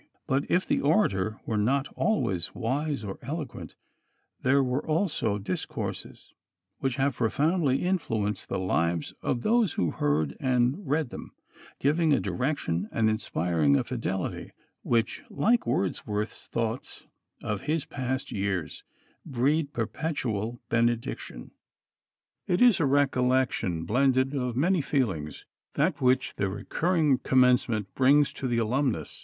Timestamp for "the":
0.67-0.81, 8.49-8.57, 26.37-26.49, 28.47-28.57